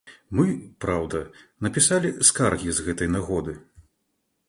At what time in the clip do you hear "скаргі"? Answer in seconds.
2.33-2.69